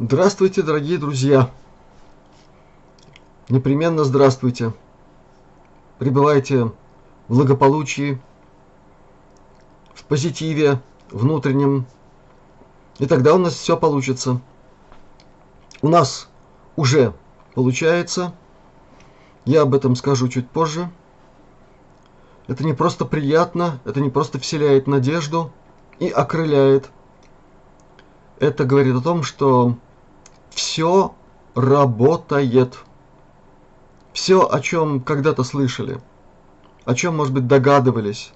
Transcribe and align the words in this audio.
Здравствуйте, 0.00 0.62
дорогие 0.62 0.96
друзья! 0.96 1.50
Непременно 3.48 4.04
здравствуйте! 4.04 4.72
Пребывайте 5.98 6.66
в 7.26 7.34
благополучии, 7.34 8.20
в 9.94 10.04
позитиве 10.04 10.80
внутреннем, 11.10 11.84
и 13.00 13.06
тогда 13.06 13.34
у 13.34 13.38
нас 13.38 13.54
все 13.54 13.76
получится. 13.76 14.40
У 15.82 15.88
нас 15.88 16.28
уже 16.76 17.12
получается, 17.56 18.32
я 19.46 19.62
об 19.62 19.74
этом 19.74 19.96
скажу 19.96 20.28
чуть 20.28 20.48
позже. 20.48 20.92
Это 22.46 22.64
не 22.64 22.72
просто 22.72 23.04
приятно, 23.04 23.80
это 23.84 24.00
не 24.00 24.10
просто 24.10 24.38
вселяет 24.38 24.86
надежду 24.86 25.50
и 25.98 26.08
окрыляет. 26.08 26.88
Это 28.38 28.64
говорит 28.64 28.94
о 28.94 29.00
том, 29.00 29.24
что 29.24 29.76
все 30.50 31.14
работает. 31.54 32.78
Все, 34.12 34.48
о 34.48 34.60
чем 34.60 35.00
когда-то 35.00 35.44
слышали, 35.44 36.00
о 36.84 36.94
чем, 36.94 37.16
может 37.16 37.32
быть, 37.32 37.46
догадывались, 37.46 38.32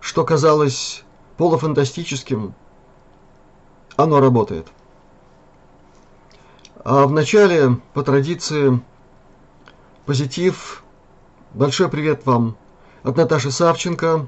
что 0.00 0.24
казалось 0.24 1.04
полуфантастическим, 1.36 2.54
оно 3.96 4.20
работает. 4.20 4.66
А 6.84 7.06
вначале, 7.06 7.76
по 7.94 8.02
традиции, 8.02 8.80
позитив. 10.06 10.82
Большой 11.52 11.88
привет 11.88 12.24
вам 12.24 12.56
от 13.02 13.16
Наташи 13.16 13.50
Савченко. 13.50 14.26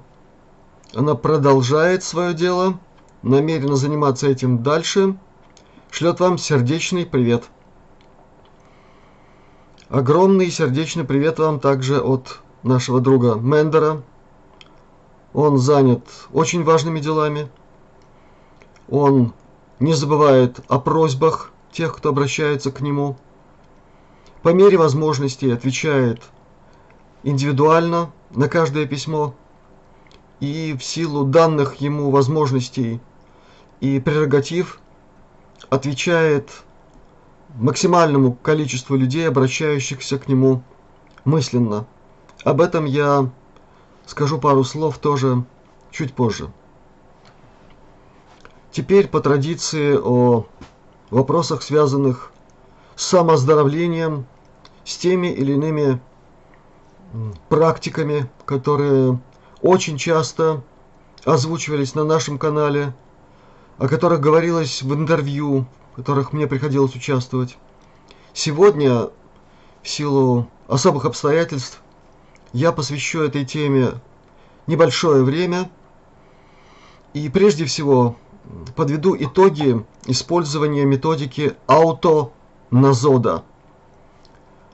Она 0.94 1.14
продолжает 1.14 2.02
свое 2.02 2.34
дело, 2.34 2.78
намерена 3.22 3.76
заниматься 3.76 4.26
этим 4.28 4.62
дальше. 4.62 5.16
Шлет 5.90 6.20
вам 6.20 6.38
сердечный 6.38 7.04
привет. 7.04 7.44
Огромный 9.88 10.50
сердечный 10.50 11.04
привет 11.04 11.38
вам 11.38 11.60
также 11.60 12.00
от 12.00 12.40
нашего 12.62 13.00
друга 13.00 13.34
Мендера. 13.34 14.02
Он 15.32 15.58
занят 15.58 16.04
очень 16.32 16.64
важными 16.64 17.00
делами. 17.00 17.50
Он 18.88 19.34
не 19.78 19.94
забывает 19.94 20.60
о 20.68 20.78
просьбах 20.78 21.52
тех, 21.72 21.96
кто 21.96 22.10
обращается 22.10 22.70
к 22.70 22.80
нему– 22.80 23.16
по 24.42 24.50
мере 24.50 24.78
возможностей 24.78 25.50
отвечает 25.50 26.22
индивидуально 27.22 28.10
на 28.30 28.48
каждое 28.48 28.86
письмо 28.86 29.34
и 30.40 30.74
в 30.78 30.82
силу 30.82 31.24
данных 31.24 31.76
ему 31.76 32.10
возможностей 32.10 33.00
и 33.80 34.00
прерогатив 34.00 34.80
отвечает 35.68 36.62
максимальному 37.56 38.32
количеству 38.32 38.96
людей, 38.96 39.28
обращающихся 39.28 40.18
к 40.18 40.28
нему 40.28 40.62
мысленно. 41.24 41.86
Об 42.44 42.60
этом 42.60 42.84
я 42.84 43.30
скажу 44.06 44.38
пару 44.38 44.64
слов 44.64 44.98
тоже 44.98 45.44
чуть 45.90 46.14
позже. 46.14 46.50
Теперь 48.70 49.08
по 49.08 49.20
традиции 49.20 49.96
о 49.96 50.46
вопросах, 51.10 51.62
связанных 51.62 52.32
с 52.94 53.04
самооздоровлением, 53.06 54.26
с 54.84 54.96
теми 54.96 55.26
или 55.26 55.52
иными 55.52 56.00
практиками, 57.48 58.30
которые 58.44 59.20
очень 59.62 59.98
часто 59.98 60.62
озвучивались 61.24 61.94
на 61.94 62.04
нашем 62.04 62.38
канале, 62.38 62.94
о 63.80 63.88
которых 63.88 64.20
говорилось 64.20 64.82
в 64.82 64.92
интервью, 64.92 65.64
в 65.92 65.96
которых 65.96 66.34
мне 66.34 66.46
приходилось 66.46 66.94
участвовать. 66.94 67.56
Сегодня, 68.34 69.08
в 69.82 69.88
силу 69.88 70.50
особых 70.68 71.06
обстоятельств, 71.06 71.80
я 72.52 72.72
посвящу 72.72 73.22
этой 73.22 73.46
теме 73.46 73.92
небольшое 74.66 75.24
время 75.24 75.70
и 77.14 77.30
прежде 77.30 77.64
всего 77.64 78.16
подведу 78.76 79.16
итоги 79.18 79.82
использования 80.04 80.84
методики 80.84 81.54
ауто 81.66 82.32
Назода, 82.70 83.44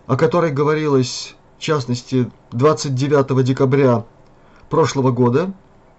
о 0.09 0.17
которой 0.17 0.51
говорилось, 0.51 1.37
в 1.59 1.63
частности, 1.63 2.29
29 2.51 3.45
декабря 3.45 4.05
прошлого 4.69 5.13
года, 5.13 5.53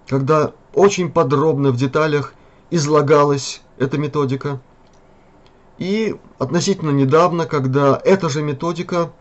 когда 0.10 0.52
очень 0.74 1.10
подробно 1.10 1.72
в 1.72 1.78
деталях 1.78 2.34
излагалась 2.70 3.62
эта 3.78 3.98
методика. 3.98 4.60
И 5.78 6.16
относительно 6.40 6.92
недавно, 6.92 7.46
когда 7.46 8.00
эта 8.04 8.30
же 8.30 8.42
методика 8.42 9.12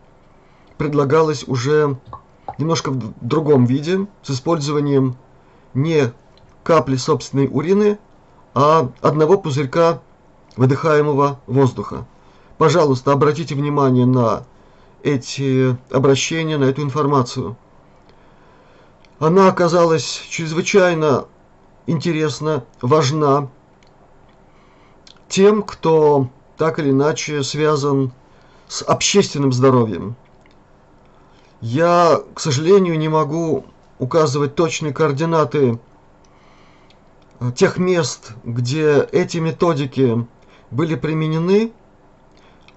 предлагалась 0.78 1.44
уже 1.46 1.98
немножко 2.58 2.90
в 2.90 3.12
другом 3.20 3.66
виде, 3.66 4.06
с 4.22 4.30
использованием 4.30 5.16
не 5.74 6.12
капли 6.62 6.96
собственной 6.96 7.48
урины, 7.50 7.98
а 8.54 8.90
одного 9.02 9.38
пузырька 9.38 10.00
выдыхаемого 10.56 11.40
воздуха. 11.46 12.06
Пожалуйста, 12.58 13.12
обратите 13.12 13.54
внимание 13.54 14.06
на 14.06 14.44
эти 15.02 15.76
обращения, 15.90 16.56
на 16.56 16.64
эту 16.64 16.82
информацию. 16.82 17.56
Она 19.18 19.48
оказалась 19.48 20.22
чрезвычайно 20.28 21.26
интересна, 21.86 22.64
важна 22.80 23.48
тем, 25.28 25.62
кто 25.62 26.28
так 26.56 26.78
или 26.78 26.90
иначе 26.90 27.42
связан 27.42 28.12
с 28.68 28.82
общественным 28.82 29.52
здоровьем. 29.52 30.16
Я, 31.60 32.20
к 32.34 32.40
сожалению, 32.40 32.98
не 32.98 33.08
могу 33.08 33.64
указывать 33.98 34.54
точные 34.54 34.92
координаты 34.92 35.78
тех 37.54 37.78
мест, 37.78 38.32
где 38.44 39.06
эти 39.12 39.38
методики 39.38 40.26
были 40.70 40.94
применены, 40.94 41.72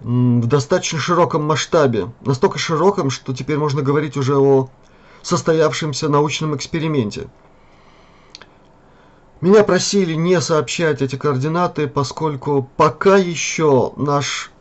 в 0.01 0.47
достаточно 0.47 0.97
широком 0.97 1.43
масштабе. 1.43 2.11
Настолько 2.21 2.57
широком, 2.57 3.09
что 3.09 3.33
теперь 3.33 3.57
можно 3.57 3.81
говорить 3.81 4.15
уже 4.15 4.37
о 4.37 4.69
состоявшемся 5.21 6.07
научном 6.07 6.55
эксперименте. 6.55 7.27
Меня 9.41 9.63
просили 9.63 10.15
не 10.15 10.41
сообщать 10.41 11.01
эти 11.01 11.15
координаты, 11.15 11.87
поскольку 11.87 12.69
пока 12.75 13.15
еще 13.15 13.93
наш, 13.95 14.51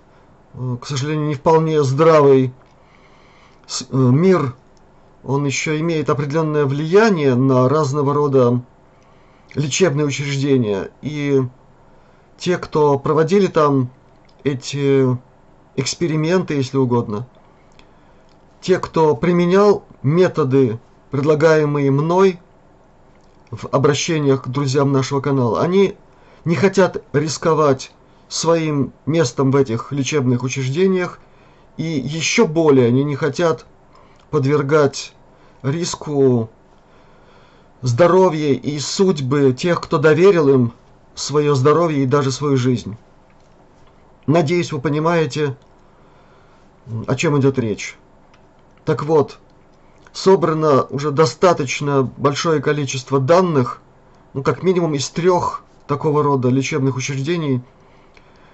э, 0.55 0.77
к 0.81 0.87
сожалению, 0.87 1.27
не 1.27 1.34
вполне 1.34 1.83
здравый 1.83 2.55
э, 3.69 3.97
мир, 3.97 4.55
он 5.25 5.44
еще 5.44 5.81
имеет 5.81 6.09
определенное 6.11 6.65
влияние 6.65 7.34
на 7.34 7.69
разного 7.69 8.15
рода 8.15 8.62
лечебные 9.56 10.06
учреждения. 10.06 10.91
И 11.03 11.43
те, 12.37 12.56
кто 12.56 13.00
проводили 13.00 13.49
там 13.49 13.91
эти 14.44 15.19
эксперименты, 15.75 16.55
если 16.55 16.77
угодно. 16.77 17.27
Те, 18.61 18.78
кто 18.78 19.17
применял 19.17 19.84
методы, 20.05 20.78
предлагаемые 21.11 21.91
мной 21.91 22.38
в 23.51 23.67
обращениях 23.69 24.45
к 24.45 24.49
друзьям 24.49 24.93
нашего 24.93 25.21
канала, 25.21 25.61
они 25.61 25.97
не 26.45 26.55
хотят 26.55 27.03
рисковать 27.13 27.93
своим 28.29 28.93
местом 29.07 29.51
в 29.51 29.57
этих 29.57 29.93
лечебных 29.93 30.43
учреждениях, 30.43 31.19
и 31.77 31.85
еще 31.85 32.47
более 32.47 32.89
они 32.89 33.05
не 33.05 33.17
хотят 33.17 33.65
подвергать 34.31 35.13
риску 35.63 36.51
здоровья 37.81 38.53
и 38.53 38.79
судьбы 38.79 39.53
тех, 39.53 39.81
кто 39.81 39.99
доверил 39.99 40.49
им 40.49 40.73
свое 41.15 41.55
здоровье 41.55 42.03
и 42.03 42.07
даже 42.07 42.33
свою 42.33 42.56
жизнь. 42.56 42.97
Надеюсь, 44.27 44.73
вы 44.73 44.81
понимаете, 44.81 45.56
о 47.06 47.15
чем 47.15 47.39
идет 47.41 47.59
речь. 47.59 47.97
Так 48.85 49.05
вот, 49.05 49.39
собрано 50.12 50.84
уже 50.84 51.10
достаточно 51.10 52.02
большое 52.02 52.60
количество 52.60 53.20
данных, 53.20 53.81
ну, 54.34 54.43
как 54.43 54.62
минимум 54.62 54.94
из 54.94 55.08
трех 55.10 55.62
такого 55.87 56.22
рода 56.22 56.49
лечебных 56.49 56.96
учреждений, 56.96 57.62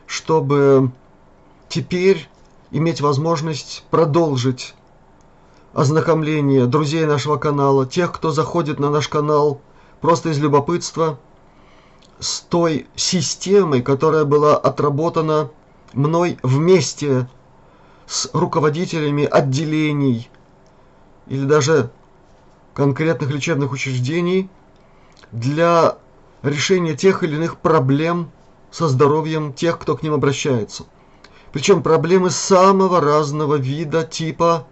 чтобы 0.06 0.90
теперь 1.68 2.28
иметь 2.70 3.00
возможность 3.00 3.84
продолжить 3.90 4.74
ознакомление 5.72 6.66
друзей 6.66 7.04
нашего 7.04 7.36
канала, 7.36 7.86
тех, 7.86 8.12
кто 8.12 8.30
заходит 8.30 8.78
на 8.78 8.90
наш 8.90 9.08
канал 9.08 9.60
просто 10.00 10.30
из 10.30 10.38
любопытства, 10.38 11.18
с 12.20 12.40
той 12.40 12.86
системой, 12.94 13.82
которая 13.82 14.24
была 14.24 14.56
отработана 14.56 15.50
мной 15.92 16.38
вместе 16.42 17.28
с 18.06 18.28
руководителями 18.32 19.24
отделений 19.24 20.30
или 21.26 21.44
даже 21.44 21.90
конкретных 22.74 23.30
лечебных 23.30 23.72
учреждений 23.72 24.48
для 25.32 25.96
решения 26.42 26.94
тех 26.94 27.22
или 27.22 27.36
иных 27.36 27.58
проблем, 27.58 28.30
со 28.70 28.88
здоровьем 28.88 29.52
тех, 29.52 29.78
кто 29.78 29.96
к 29.96 30.02
ним 30.02 30.14
обращается. 30.14 30.84
Причем 31.52 31.80
проблемы 31.80 32.30
самого 32.30 33.00
разного 33.00 33.54
вида, 33.54 34.02
типа, 34.02 34.66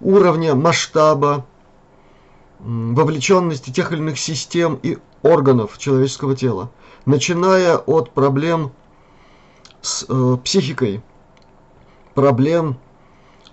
уровня, 0.00 0.56
масштаба, 0.56 1.46
вовлеченности 2.58 3.70
тех 3.70 3.92
или 3.92 4.00
иных 4.00 4.18
систем 4.18 4.80
и 4.82 4.98
органов 5.22 5.78
человеческого 5.78 6.34
тела, 6.34 6.70
начиная 7.04 7.76
от 7.76 8.10
проблем 8.10 8.72
с 9.80 10.04
э, 10.08 10.36
психикой, 10.42 11.00
проблем 12.14 12.78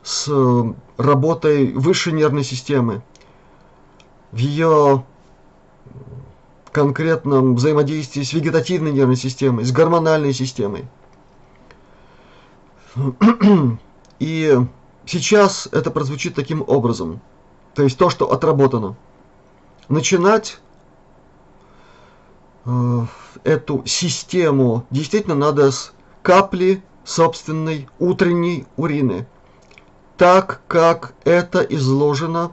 с 0.04 0.28
э, 0.30 0.74
работой 0.98 1.74
высшей 1.74 2.14
нервной 2.14 2.44
системы, 2.44 3.02
в 4.32 4.38
ее 4.38 5.06
конкретном 6.72 7.56
взаимодействии 7.56 8.24
с 8.24 8.34
вегетативной 8.34 8.92
нервной 8.92 9.16
системой, 9.16 9.64
с 9.64 9.72
гормональной 9.72 10.34
системой. 10.34 10.86
И 14.20 14.60
сейчас 15.06 15.68
это 15.72 15.92
прозвучит 15.92 16.36
таким 16.36 16.64
образом. 16.66 17.22
То 17.76 17.84
есть 17.84 17.98
то, 17.98 18.10
что 18.10 18.32
отработано. 18.32 18.96
Начинать 19.90 20.60
э, 22.66 23.06
эту 23.44 23.84
систему 23.86 24.86
действительно 24.90 25.36
надо 25.36 25.72
с 25.72 25.94
капли 26.22 26.84
собственной 27.04 27.88
утренней 28.00 28.66
урины. 28.78 29.28
Так, 30.18 30.62
как 30.68 31.16
это 31.24 31.62
изложено 31.62 32.52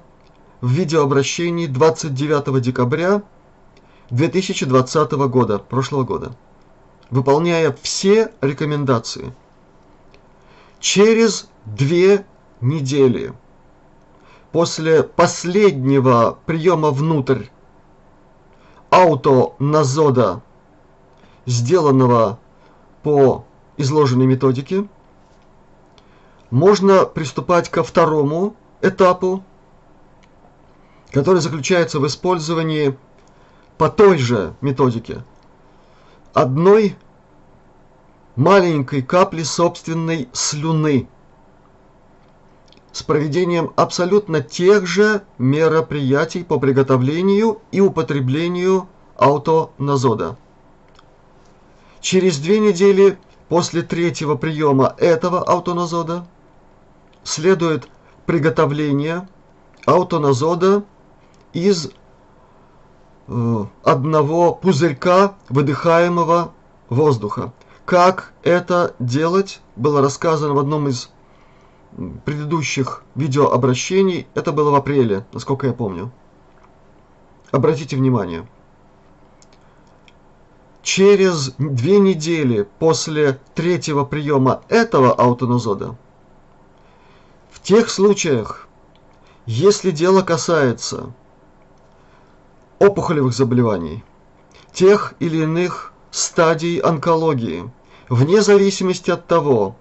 в 0.61 0.71
видеообращении 0.71 1.67
29 1.67 2.63
декабря 2.63 3.23
2020 4.11 5.13
года, 5.13 5.59
прошлого 5.59 6.05
года, 6.05 6.37
выполняя 7.11 7.77
все 7.83 8.33
рекомендации. 8.41 9.35
Через 10.79 11.51
две 11.67 12.25
недели 12.63 13.35
после 14.53 15.03
последнего 15.03 16.39
приема 16.47 16.91
внутрь 16.91 17.47
аутоназода, 18.89 20.43
сделанного 21.45 22.39
по 23.03 23.45
изложенной 23.77 24.27
методике, 24.27 24.89
можно 26.51 27.05
приступать 27.05 27.69
ко 27.69 27.83
второму 27.83 28.57
этапу, 28.83 29.45
который 31.13 31.41
заключается 31.41 32.01
в 32.01 32.07
использовании 32.07 32.97
по 33.79 33.89
той 33.89 34.19
же 34.19 34.55
методике 34.61 35.25
одной 36.33 36.97
маленькой 38.37 39.03
капли 39.03 39.43
собственной 39.43 40.29
слюны 40.33 41.09
с 42.93 43.03
проведением 43.03 43.73
абсолютно 43.77 44.41
тех 44.41 44.87
же 44.87 45.23
мероприятий 45.39 46.43
по 46.43 46.59
приготовлению 46.59 47.61
и 47.71 47.81
употреблению 47.81 48.89
аутоназода. 49.17 50.37
Через 52.01 52.39
две 52.39 52.59
недели 52.59 53.19
после 53.49 53.83
третьего 53.83 54.35
приема 54.35 54.95
этого 54.99 55.43
аутоназода 55.43 56.27
следует 57.25 57.89
приготовление 58.27 59.29
аутоназода 59.87 60.85
из 61.53 61.91
э, 63.29 63.65
одного 63.83 64.55
пузырька 64.55 65.35
выдыхаемого 65.49 66.53
воздуха. 66.89 67.53
Как 67.85 68.33
это 68.43 68.95
делать, 68.99 69.61
было 69.77 70.01
рассказано 70.01 70.55
в 70.55 70.59
одном 70.59 70.89
из 70.89 71.11
предыдущих 72.25 73.03
видеообращений. 73.15 74.27
Это 74.35 74.53
было 74.53 74.71
в 74.71 74.75
апреле, 74.75 75.25
насколько 75.33 75.67
я 75.67 75.73
помню. 75.73 76.13
Обратите 77.51 77.97
внимание. 77.97 78.47
Через 80.83 81.53
две 81.59 81.99
недели 81.99 82.67
после 82.79 83.39
третьего 83.55 84.05
приема 84.05 84.63
этого 84.69 85.13
аутоназода, 85.13 85.97
в 87.51 87.61
тех 87.61 87.91
случаях, 87.91 88.69
если 89.47 89.91
дело 89.91 90.23
касается 90.23 91.13
опухолевых 92.79 93.35
заболеваний, 93.35 94.05
тех 94.73 95.15
или 95.19 95.43
иных 95.43 95.93
стадий 96.11 96.79
онкологии, 96.79 97.71
вне 98.09 98.43
зависимости 98.43 99.11
от 99.11 99.27
того, 99.27 99.77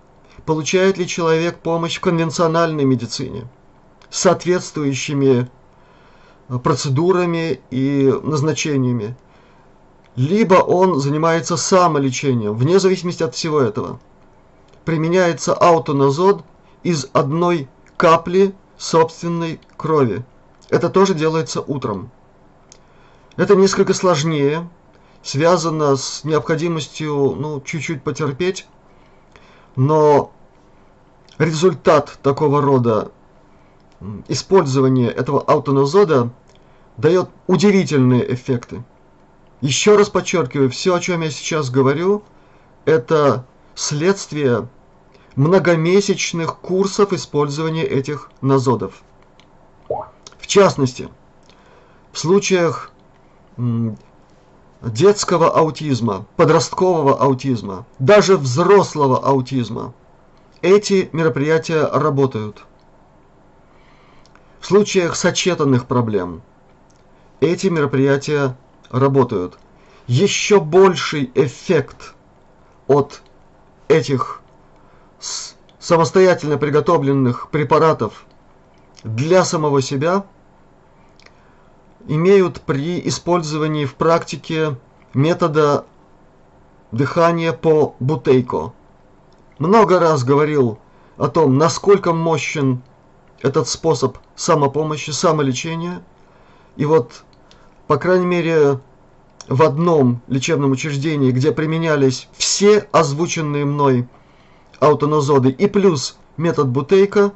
получает 0.45 0.97
ли 0.97 1.07
человек 1.07 1.59
помощь 1.59 1.97
в 1.97 2.01
конвенциональной 2.01 2.85
медицине, 2.85 3.47
соответствующими 4.09 5.49
процедурами 6.63 7.61
и 7.69 8.11
назначениями, 8.23 9.15
либо 10.15 10.55
он 10.55 10.99
занимается 10.99 11.55
самолечением, 11.55 12.55
вне 12.55 12.79
зависимости 12.79 13.23
от 13.23 13.35
всего 13.35 13.61
этого. 13.61 13.99
Применяется 14.83 15.53
аутоназод 15.53 16.43
из 16.83 17.07
одной 17.13 17.67
капли 17.97 18.55
собственной 18.77 19.59
крови. 19.77 20.23
Это 20.69 20.89
тоже 20.89 21.13
делается 21.13 21.61
утром. 21.61 22.11
Это 23.35 23.55
несколько 23.55 23.93
сложнее, 23.93 24.69
связано 25.23 25.95
с 25.95 26.23
необходимостью 26.23 27.35
ну, 27.37 27.61
чуть-чуть 27.61 28.03
потерпеть, 28.03 28.67
но 29.75 30.31
результат 31.37 32.19
такого 32.21 32.61
рода 32.61 33.11
использования 34.27 35.09
этого 35.09 35.41
аутоназода 35.41 36.31
дает 36.97 37.29
удивительные 37.47 38.33
эффекты. 38.33 38.83
Еще 39.61 39.97
раз 39.97 40.09
подчеркиваю, 40.09 40.69
все, 40.69 40.95
о 40.95 40.99
чем 40.99 41.21
я 41.21 41.31
сейчас 41.31 41.69
говорю, 41.69 42.23
это 42.85 43.45
следствие 43.75 44.69
многомесячных 45.39 46.57
курсов 46.57 47.13
использования 47.13 47.85
этих 47.85 48.29
назодов. 48.41 49.01
В 50.37 50.47
частности, 50.47 51.07
в 52.11 52.19
случаях 52.19 52.91
детского 54.81 55.49
аутизма, 55.49 56.25
подросткового 56.35 57.17
аутизма, 57.17 57.85
даже 57.99 58.35
взрослого 58.35 59.17
аутизма, 59.17 59.93
эти 60.61 61.09
мероприятия 61.13 61.85
работают. 61.85 62.65
В 64.59 64.65
случаях 64.65 65.15
сочетанных 65.15 65.85
проблем 65.85 66.41
эти 67.39 67.67
мероприятия 67.67 68.57
работают. 68.89 69.57
Еще 70.05 70.59
больший 70.59 71.31
эффект 71.33 72.13
от 72.87 73.21
этих 73.87 74.41
самостоятельно 75.79 76.57
приготовленных 76.57 77.49
препаратов 77.49 78.25
для 79.03 79.43
самого 79.43 79.81
себя 79.81 80.25
имеют 82.07 82.61
при 82.61 83.07
использовании 83.07 83.85
в 83.85 83.95
практике 83.95 84.77
метода 85.13 85.85
дыхания 86.91 87.53
по 87.53 87.95
бутейко. 87.99 88.73
Много 89.57 89.99
раз 89.99 90.23
говорил 90.23 90.79
о 91.17 91.27
том, 91.27 91.57
насколько 91.57 92.13
мощен 92.13 92.81
этот 93.41 93.67
способ 93.67 94.17
самопомощи, 94.35 95.11
самолечения. 95.11 96.01
И 96.77 96.85
вот, 96.85 97.23
по 97.87 97.97
крайней 97.97 98.25
мере, 98.25 98.79
в 99.47 99.63
одном 99.63 100.21
лечебном 100.27 100.71
учреждении, 100.71 101.31
где 101.31 101.51
применялись 101.51 102.29
все 102.37 102.87
озвученные 102.91 103.65
мной 103.65 104.07
аутонозоды 104.79 105.49
и 105.49 105.67
плюс 105.67 106.17
метод 106.37 106.67
Бутейка, 106.67 107.33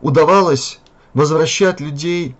удавалось 0.00 0.80
возвращать 1.14 1.80
людей 1.80 2.36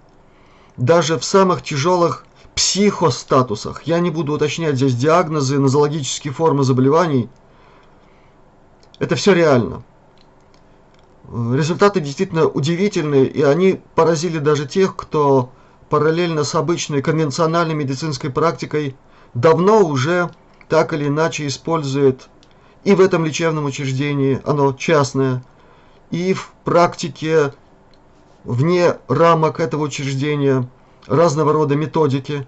даже 0.76 1.18
в 1.18 1.24
самых 1.24 1.62
тяжелых 1.62 2.26
психостатусах. 2.54 3.84
Я 3.84 4.00
не 4.00 4.10
буду 4.10 4.34
уточнять 4.34 4.76
здесь 4.76 4.94
диагнозы, 4.94 5.58
нозологические 5.58 6.32
формы 6.32 6.64
заболеваний. 6.64 7.28
Это 8.98 9.16
все 9.16 9.32
реально. 9.32 9.82
Результаты 11.32 12.00
действительно 12.00 12.46
удивительные, 12.46 13.26
и 13.26 13.42
они 13.42 13.80
поразили 13.94 14.38
даже 14.38 14.66
тех, 14.66 14.96
кто 14.96 15.50
параллельно 15.88 16.44
с 16.44 16.54
обычной 16.54 17.00
конвенциональной 17.00 17.74
медицинской 17.74 18.30
практикой 18.30 18.96
давно 19.34 19.80
уже 19.80 20.30
так 20.68 20.92
или 20.92 21.08
иначе 21.08 21.46
использует 21.46 22.28
и 22.84 22.94
в 22.94 23.00
этом 23.00 23.24
лечебном 23.24 23.64
учреждении, 23.64 24.40
оно 24.44 24.72
частное, 24.72 25.44
и 26.10 26.34
в 26.34 26.52
практике 26.64 27.54
вне 28.44 28.96
рамок 29.08 29.60
этого 29.60 29.82
учреждения 29.82 30.68
разного 31.06 31.52
рода 31.52 31.76
методики. 31.76 32.46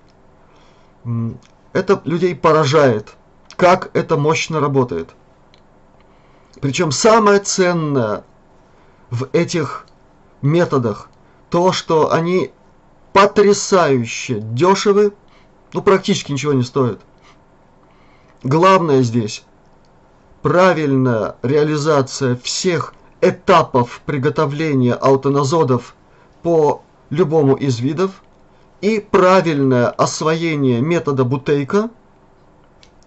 Это 1.73 2.01
людей 2.05 2.35
поражает. 2.35 3.15
как 3.57 3.91
это 3.95 4.17
мощно 4.17 4.59
работает. 4.59 5.11
Причем 6.61 6.91
самое 6.91 7.39
ценное 7.39 8.25
в 9.11 9.29
этих 9.33 9.87
методах 10.43 11.09
то, 11.51 11.71
что 11.71 12.13
они 12.13 12.51
потрясающе 13.13 14.41
дешевы, 14.41 15.15
ну 15.73 15.83
практически 15.83 16.33
ничего 16.33 16.53
не 16.53 16.65
стоят. 16.65 17.01
Главное 18.43 19.03
здесь 19.03 19.45
правильная 20.45 21.37
реализация 21.43 22.37
всех 22.37 22.93
этапов 23.23 24.03
приготовления 24.05 24.93
аутоназодов 24.93 25.95
по 26.43 26.83
любому 27.09 27.55
из 27.55 27.81
видов 27.81 28.23
и 28.83 29.01
правильное 29.01 29.89
освоение 29.89 30.83
метода 30.83 31.25
Бутейка 31.25 31.89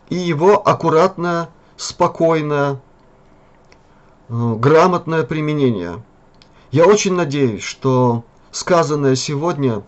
и 0.10 0.15
его 0.15 0.67
аккуратное, 0.67 1.50
спокойное, 1.75 2.82
э, 4.29 4.53
грамотное 4.56 5.22
применение. 5.22 6.03
Я 6.72 6.88
очень 6.88 7.13
надеюсь, 7.13 7.62
что 7.62 8.24
сказанное 8.50 9.15
сегодня 9.15 9.84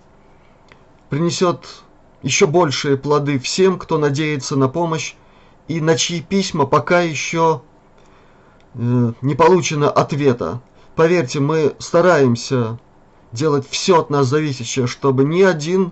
принесет 1.10 1.82
еще 2.22 2.46
большие 2.46 2.96
плоды 2.96 3.40
всем, 3.40 3.80
кто 3.80 3.98
надеется 3.98 4.56
на 4.56 4.68
помощь 4.70 5.16
и 5.70 5.80
на 5.80 5.96
чьи 5.96 6.22
письма 6.22 6.66
пока 6.66 7.00
еще 7.02 7.62
не 8.74 9.36
получено 9.36 9.90
ответа. 9.90 10.62
Поверьте, 10.96 11.40
мы 11.40 11.76
стараемся 11.80 12.78
делать 13.32 13.66
все 13.70 14.00
от 14.00 14.10
нас 14.10 14.28
зависящее, 14.28 14.88
чтобы 14.88 15.24
ни 15.24 15.44
один 15.44 15.92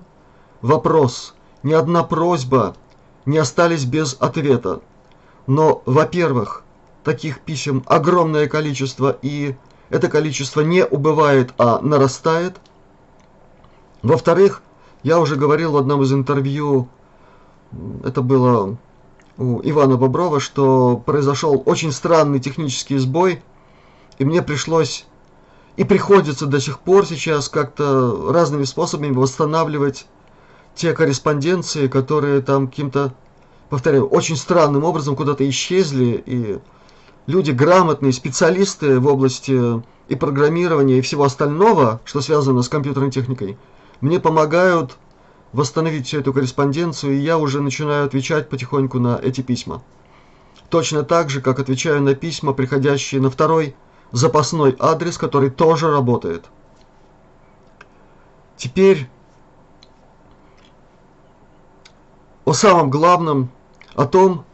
вопрос, 0.61 1.35
ни 1.63 1.73
одна 1.73 2.03
просьба 2.03 2.75
не 3.25 3.37
остались 3.37 3.85
без 3.85 4.17
ответа. 4.19 4.81
Но, 5.45 5.83
во-первых, 5.85 6.63
таких 7.03 7.39
писем 7.41 7.83
огромное 7.85 8.47
количество, 8.47 9.17
и 9.21 9.55
это 9.89 10.09
количество 10.09 10.61
не 10.61 10.83
убывает, 10.85 11.53
а 11.57 11.79
нарастает. 11.81 12.57
Во-вторых, 14.01 14.63
я 15.03 15.19
уже 15.19 15.35
говорил 15.35 15.73
в 15.73 15.77
одном 15.77 16.01
из 16.01 16.11
интервью, 16.11 16.89
это 18.03 18.21
было 18.21 18.77
Ивана 19.37 19.97
Боброва, 19.97 20.39
что 20.39 21.01
произошел 21.05 21.61
очень 21.65 21.91
странный 21.91 22.39
технический 22.39 22.97
сбой, 22.97 23.43
и 24.17 24.25
мне 24.25 24.41
пришлось 24.41 25.05
и 25.75 25.83
приходится 25.83 26.47
до 26.47 26.59
сих 26.59 26.79
пор 26.79 27.05
сейчас 27.05 27.49
как-то 27.49 28.31
разными 28.31 28.63
способами 28.63 29.13
восстанавливать 29.13 30.07
те 30.73 30.93
корреспонденции, 30.93 31.87
которые 31.87 32.41
там 32.41 32.67
каким-то, 32.67 33.13
повторяю, 33.69 34.07
очень 34.07 34.37
странным 34.37 34.83
образом 34.83 35.15
куда-то 35.15 35.47
исчезли, 35.47 36.23
и 36.25 36.59
люди 37.27 37.51
грамотные, 37.51 38.11
специалисты 38.11 38.99
в 38.99 39.07
области 39.07 39.83
и 40.07 40.15
программирования, 40.15 40.97
и 40.97 41.01
всего 41.01 41.25
остального, 41.25 42.01
что 42.05 42.21
связано 42.21 42.63
с 42.63 42.69
компьютерной 42.69 43.11
техникой, 43.11 43.57
мне 44.01 44.19
помогают 44.19 44.97
восстановить 45.53 46.07
всю 46.07 46.19
эту 46.19 46.33
корреспонденцию, 46.33 47.13
и 47.13 47.21
я 47.21 47.37
уже 47.37 47.61
начинаю 47.61 48.05
отвечать 48.05 48.49
потихоньку 48.49 48.99
на 48.99 49.19
эти 49.21 49.41
письма. 49.41 49.81
Точно 50.69 51.03
так 51.03 51.29
же, 51.29 51.41
как 51.41 51.59
отвечаю 51.59 52.01
на 52.01 52.13
письма, 52.13 52.53
приходящие 52.53 53.21
на 53.21 53.29
второй 53.29 53.75
запасной 54.11 54.75
адрес, 54.79 55.17
который 55.17 55.49
тоже 55.49 55.89
работает. 55.89 56.45
Теперь 58.57 59.09
о 62.43 62.53
самом 62.53 62.89
главном, 62.89 63.49
о 63.95 64.05
том, 64.05 64.45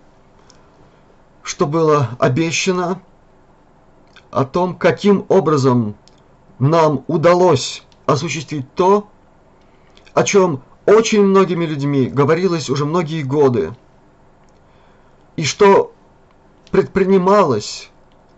что 1.41 1.65
было 1.65 2.09
обещано, 2.19 3.01
о 4.31 4.45
том, 4.45 4.75
каким 4.75 5.25
образом 5.29 5.95
нам 6.59 7.03
удалось 7.07 7.83
осуществить 8.05 8.71
то, 8.73 9.09
о 10.13 10.23
чем 10.23 10.63
очень 10.85 11.23
многими 11.23 11.65
людьми 11.65 12.05
говорилось 12.07 12.69
уже 12.69 12.85
многие 12.85 13.23
годы, 13.23 13.75
и 15.35 15.43
что 15.43 15.93
предпринималось 16.71 17.89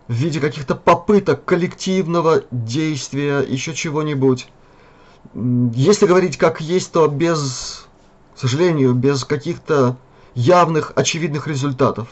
в 0.08 0.12
виде 0.12 0.40
каких-то 0.40 0.74
попыток 0.74 1.44
коллективного 1.44 2.44
действия, 2.50 3.40
еще 3.40 3.74
чего-нибудь. 3.74 4.48
Если 5.34 6.06
говорить 6.06 6.36
как 6.36 6.60
есть, 6.60 6.92
то 6.92 7.08
без, 7.08 7.86
к 8.34 8.38
сожалению, 8.38 8.94
без 8.94 9.24
каких-то 9.24 9.96
явных, 10.34 10.92
очевидных 10.94 11.48
результатов. 11.48 12.08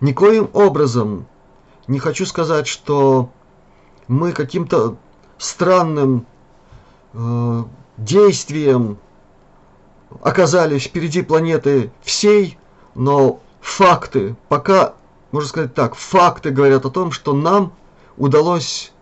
Никоим 0.00 0.50
образом 0.52 1.26
не 1.86 1.98
хочу 1.98 2.26
сказать, 2.26 2.66
что 2.66 3.30
мы 4.08 4.32
каким-то 4.32 4.96
странным 5.38 6.26
э, 7.12 7.64
действием 7.96 8.98
оказались 10.22 10.84
впереди 10.84 11.22
планеты 11.22 11.90
всей, 12.02 12.58
но 12.94 13.40
факты, 13.60 14.36
пока, 14.48 14.94
можно 15.32 15.48
сказать 15.48 15.74
так, 15.74 15.94
факты 15.94 16.50
говорят 16.50 16.86
о 16.86 16.90
том, 16.90 17.10
что 17.12 17.32
нам 17.32 17.72
удалось 18.16 18.92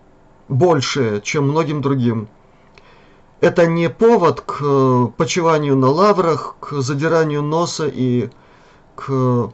больше, 0.49 1.21
чем 1.23 1.49
многим 1.49 1.83
другим. 1.83 2.29
Это 3.41 3.67
не 3.67 3.91
повод 3.91 4.41
к 4.41 4.61
э, 4.63 5.07
почиванию 5.17 5.77
на 5.77 5.89
лаврах, 5.91 6.57
к 6.61 6.81
задиранию 6.81 7.43
носа 7.43 7.87
и 7.87 8.31
к 8.95 9.53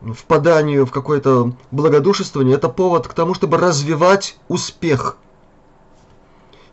впаданию 0.00 0.86
в 0.86 0.92
какое-то 0.92 1.52
благодушествование. 1.70 2.56
Это 2.56 2.68
повод 2.68 3.08
к 3.08 3.14
тому, 3.14 3.34
чтобы 3.34 3.58
развивать 3.58 4.38
успех. 4.48 5.16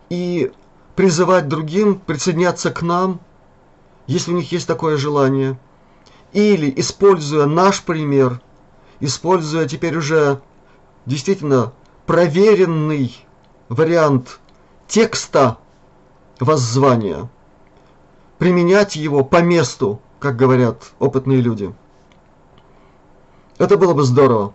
И 0.10 0.52
призывать 0.96 1.48
другим 1.48 2.00
присоединяться 2.00 2.72
к 2.72 2.82
нам, 2.82 3.20
если 4.08 4.32
у 4.32 4.36
них 4.36 4.52
есть 4.52 4.68
такое 4.68 4.98
желание, 4.98 5.60
или, 6.32 6.72
используя 6.78 7.46
наш 7.46 7.84
пример, 7.84 8.42
используя 9.00 9.68
теперь 9.68 9.98
уже 9.98 10.42
действительно 11.06 11.74
проверенный 12.06 13.16
вариант 13.70 14.40
текста 14.88 15.58
воззвания, 16.40 17.30
применять 18.38 18.96
его 18.96 19.24
по 19.24 19.42
месту, 19.42 20.02
как 20.20 20.36
говорят 20.36 20.92
опытные 21.00 21.42
люди. 21.42 21.74
Это 23.58 23.78
было 23.78 23.94
бы 23.94 24.04
здорово. 24.04 24.54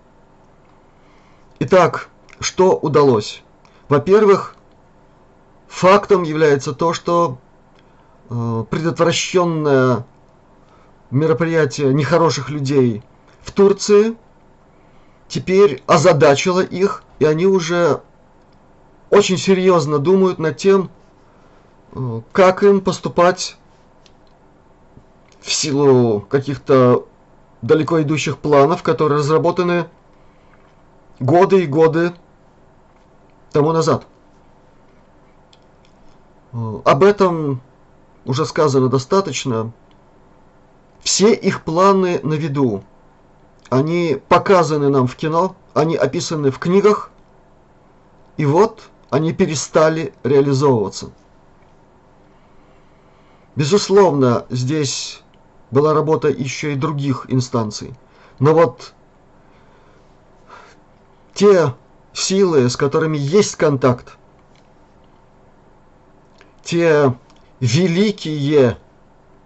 Итак, 1.58 2.08
что 2.38 2.76
удалось? 2.76 3.42
Во-первых, 3.88 4.54
Фактом 5.70 6.24
является 6.24 6.72
то, 6.72 6.92
что 6.92 7.38
э, 8.28 8.64
предотвращенное 8.68 10.04
мероприятие 11.12 11.94
нехороших 11.94 12.50
людей 12.50 13.04
в 13.40 13.52
Турции 13.52 14.16
теперь 15.28 15.82
озадачило 15.86 16.60
их, 16.60 17.04
и 17.20 17.24
они 17.24 17.46
уже 17.46 18.02
очень 19.10 19.38
серьезно 19.38 20.00
думают 20.00 20.40
над 20.40 20.56
тем, 20.56 20.90
э, 21.92 22.20
как 22.32 22.64
им 22.64 22.80
поступать 22.80 23.56
в 25.40 25.52
силу 25.52 26.20
каких-то 26.20 27.06
далеко 27.62 28.02
идущих 28.02 28.38
планов, 28.38 28.82
которые 28.82 29.20
разработаны 29.20 29.86
годы 31.20 31.62
и 31.62 31.66
годы 31.66 32.12
тому 33.52 33.72
назад. 33.72 34.04
Об 36.52 37.04
этом 37.04 37.60
уже 38.24 38.44
сказано 38.44 38.88
достаточно. 38.88 39.72
Все 41.00 41.32
их 41.32 41.62
планы 41.62 42.20
на 42.22 42.34
виду. 42.34 42.82
Они 43.70 44.20
показаны 44.28 44.88
нам 44.88 45.06
в 45.06 45.16
кино, 45.16 45.54
они 45.74 45.96
описаны 45.96 46.50
в 46.50 46.58
книгах, 46.58 47.10
и 48.36 48.44
вот 48.44 48.90
они 49.10 49.32
перестали 49.32 50.12
реализовываться. 50.24 51.10
Безусловно, 53.54 54.46
здесь 54.50 55.22
была 55.70 55.94
работа 55.94 56.28
еще 56.28 56.72
и 56.72 56.76
других 56.76 57.26
инстанций. 57.28 57.94
Но 58.38 58.54
вот 58.54 58.94
те 61.34 61.74
силы, 62.12 62.68
с 62.68 62.76
которыми 62.76 63.18
есть 63.18 63.56
контакт, 63.56 64.16
те 66.62 67.14
великие 67.60 68.78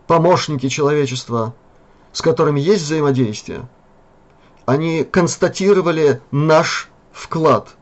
помощники 0.07 0.69
человечества, 0.69 1.55
с 2.13 2.23
которыми 2.23 2.61
есть 2.61 2.85
взаимодействие, 2.85 3.69
они 4.67 5.05
констатировали 5.05 6.21
наш 6.31 6.89
вклад 7.13 7.77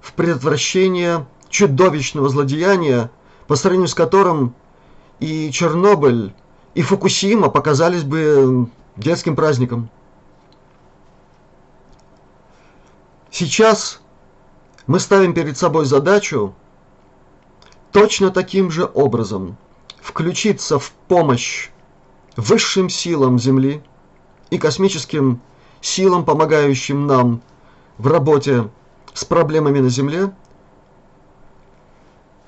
в 0.00 0.12
предотвращение 0.12 1.26
чудовищного 1.48 2.28
злодеяния, 2.28 3.10
по 3.46 3.56
сравнению 3.56 3.88
с 3.88 3.94
которым 3.94 4.54
и 5.20 5.50
Чернобыль, 5.50 6.34
и 6.74 6.82
Фукусима 6.82 7.48
показались 7.48 8.02
бы 8.02 8.68
детским 8.96 9.36
праздником. 9.36 9.88
Сейчас 13.30 14.00
мы 14.86 15.00
ставим 15.00 15.34
перед 15.34 15.56
собой 15.56 15.84
задачу 15.86 16.54
точно 17.94 18.30
таким 18.32 18.72
же 18.72 18.90
образом 18.92 19.56
включиться 20.02 20.80
в 20.80 20.90
помощь 21.06 21.70
высшим 22.36 22.88
силам 22.90 23.38
Земли 23.38 23.84
и 24.50 24.58
космическим 24.58 25.40
силам, 25.80 26.24
помогающим 26.24 27.06
нам 27.06 27.40
в 27.96 28.08
работе 28.08 28.68
с 29.12 29.24
проблемами 29.24 29.78
на 29.78 29.90
Земле, 29.90 30.32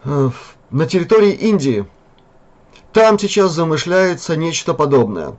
э, 0.03 0.31
на 0.71 0.87
территории 0.87 1.31
Индии. 1.31 1.87
Там 2.93 3.17
сейчас 3.17 3.53
замышляется 3.53 4.35
нечто 4.37 4.75
подобное. 4.75 5.37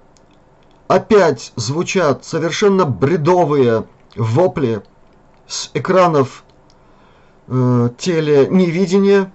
Опять 0.87 1.51
звучат 1.57 2.23
совершенно 2.23 2.85
бредовые 2.85 3.85
вопли 4.15 4.83
с 5.47 5.69
экранов 5.73 6.45
э, 7.49 7.89
теленевидения, 7.97 9.33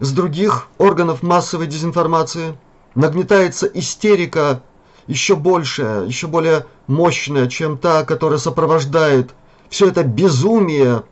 с 0.00 0.12
других 0.12 0.68
органов 0.78 1.22
массовой 1.22 1.66
дезинформации. 1.66 2.56
Нагнетается 2.94 3.66
истерика 3.66 4.62
еще 5.06 5.36
большая, 5.36 6.04
еще 6.04 6.26
более 6.26 6.66
мощная, 6.86 7.46
чем 7.46 7.78
та, 7.78 8.04
которая 8.04 8.38
сопровождает 8.38 9.34
все 9.68 9.88
это 9.88 10.02
безумие, 10.04 11.04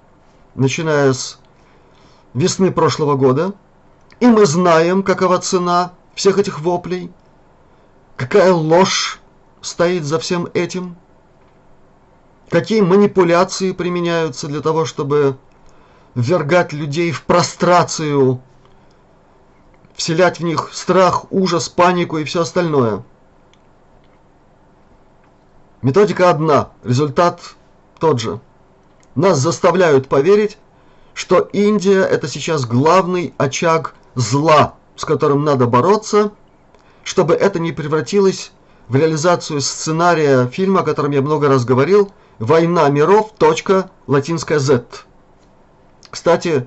начиная 0.55 1.13
с 1.13 1.39
весны 2.33 2.71
прошлого 2.71 3.17
года. 3.17 3.53
И 4.21 4.27
мы 4.27 4.47
знаем, 4.47 5.03
какова 5.03 5.39
цена 5.39 5.93
всех 6.15 6.39
этих 6.39 6.61
воплей, 6.61 7.11
какая 8.17 8.53
ложь 8.53 9.21
стоит 9.61 10.05
за 10.05 10.19
всем 10.19 10.49
этим, 10.55 10.97
какие 12.49 12.81
манипуляции 12.81 13.73
применяются 13.73 14.47
для 14.47 14.61
того, 14.61 14.85
чтобы 14.85 15.37
ввергать 16.15 16.73
людей 16.73 17.11
в 17.11 17.23
прострацию, 17.23 18.41
вселять 19.95 20.41
в 20.41 20.45
них 20.45 20.71
страх, 20.73 21.27
ужас, 21.31 21.69
панику 21.69 22.19
и 22.19 22.25
все 22.25 22.43
остальное– 22.43 23.03
Методика 25.85 26.31
одна, 26.31 26.71
результат 26.83 27.43
тот 28.01 28.19
же. 28.19 28.41
Нас 29.15 29.37
заставляют 29.37 30.09
поверить, 30.09 30.57
что 31.13 31.41
Индия 31.53 32.01
это 32.01 32.27
сейчас 32.27 32.65
главный 32.65 33.35
очаг 33.37 33.95
зла, 34.15 34.77
с 34.97 35.05
которым 35.05 35.45
надо 35.45 35.67
бороться, 35.67 36.33
чтобы 37.03 37.35
это 37.35 37.59
не 37.59 37.73
превратилось 37.73 38.53
в 38.89 38.97
реализацию 38.97 39.61
сценария 39.61 40.47
фильма, 40.47 40.81
о 40.81 40.85
котором 40.85 41.11
я 41.11 41.21
много 41.21 41.49
раз 41.49 41.67
говорил, 41.67 42.11
«Война 42.39 42.89
миров. 42.89 43.33
Точка. 43.37 43.91
Латинская 44.07 44.61
Z». 44.61 44.87
Кстати, 46.11 46.67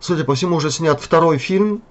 судя 0.00 0.24
по 0.24 0.34
всему, 0.34 0.56
уже 0.56 0.72
снят 0.72 1.00
второй 1.00 1.38
фильм 1.38 1.84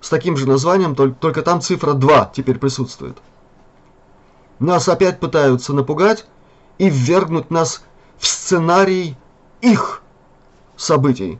с 0.00 0.08
таким 0.08 0.36
же 0.36 0.48
названием, 0.48 0.94
только 0.94 1.42
там 1.42 1.60
цифра 1.60 1.94
2 1.94 2.32
теперь 2.34 2.58
присутствует. 2.58 3.18
Нас 4.58 4.88
опять 4.88 5.20
пытаются 5.20 5.72
напугать 5.72 6.26
и 6.78 6.88
ввергнуть 6.88 7.50
нас 7.50 7.82
в 8.18 8.26
сценарий 8.26 9.16
их 9.60 10.02
событий. 10.76 11.38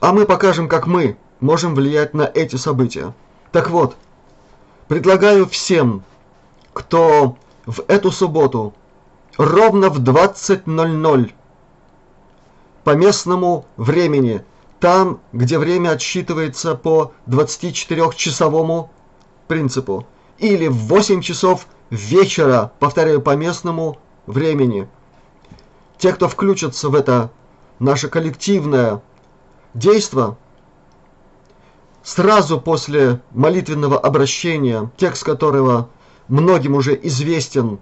А 0.00 0.12
мы 0.12 0.26
покажем, 0.26 0.68
как 0.68 0.86
мы 0.86 1.16
можем 1.40 1.74
влиять 1.74 2.14
на 2.14 2.22
эти 2.22 2.56
события. 2.56 3.14
Так 3.52 3.70
вот, 3.70 3.96
предлагаю 4.88 5.46
всем, 5.46 6.02
кто 6.72 7.36
в 7.66 7.84
эту 7.88 8.10
субботу 8.10 8.74
ровно 9.36 9.90
в 9.90 10.00
20.00 10.00 11.32
по 12.84 12.90
местному 12.96 13.66
времени, 13.76 14.44
там, 14.82 15.20
где 15.32 15.60
время 15.60 15.90
отсчитывается 15.90 16.74
по 16.74 17.12
24-часовому 17.28 18.90
принципу, 19.46 20.08
или 20.38 20.66
в 20.66 20.74
8 20.74 21.20
часов 21.22 21.68
вечера, 21.90 22.72
повторяю, 22.80 23.22
по 23.22 23.36
местному 23.36 23.98
времени. 24.26 24.88
Те, 25.98 26.12
кто 26.12 26.26
включатся 26.26 26.88
в 26.88 26.96
это 26.96 27.30
наше 27.78 28.08
коллективное 28.08 29.00
действо, 29.72 30.36
сразу 32.02 32.60
после 32.60 33.20
молитвенного 33.30 34.00
обращения, 34.00 34.90
текст 34.96 35.22
которого 35.22 35.90
многим 36.26 36.74
уже 36.74 36.98
известен, 37.04 37.78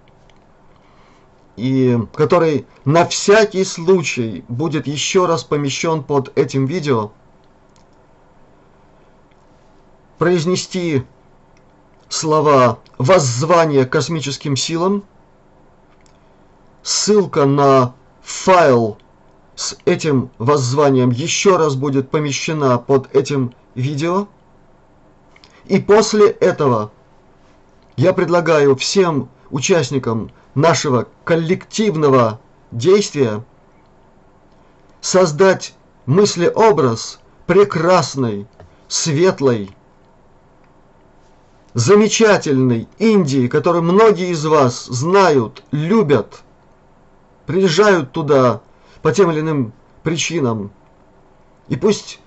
и 1.57 1.99
который 2.15 2.67
на 2.85 3.07
всякий 3.07 3.65
случай 3.65 4.45
будет 4.49 4.87
еще 4.87 5.27
раз 5.27 5.45
помещен 5.45 6.03
под 6.03 6.37
этим 6.39 6.67
видео, 6.67 7.13
произнести 10.19 11.05
слова 12.09 12.79
«воззвание 12.99 13.87
космическим 13.87 14.57
силам», 14.57 15.05
ссылка 16.83 17.45
на 17.45 17.95
файл 18.23 18.99
с 19.55 19.77
этим 19.85 20.31
воззванием 20.39 21.11
еще 21.11 21.57
раз 21.57 21.75
будет 21.75 22.11
помещена 22.11 22.79
под 22.79 23.15
этим 23.15 23.55
видео. 23.75 24.29
И 25.67 25.79
после 25.79 26.29
этого 26.29 26.91
я 27.97 28.15
предлагаю 28.15 28.75
всем 28.77 29.29
участникам 29.51 30.31
нашего 30.55 31.09
коллективного 31.25 32.41
действия 32.71 33.45
создать 35.01 35.75
мыслеобраз 36.07 37.21
прекрасной, 37.47 38.47
светлой, 38.89 39.71
замечательной 41.75 42.89
Индии, 42.99 43.47
которую 43.47 43.85
многие 43.85 44.31
из 44.31 44.45
вас 44.45 44.87
знают, 44.87 45.63
любят, 45.71 46.43
приезжают 47.47 48.13
туда 48.13 48.61
по 49.03 49.13
тем 49.13 49.31
или 49.31 49.41
иным 49.41 49.73
причинам. 50.03 50.73
И 51.69 51.77
пусть 51.77 52.21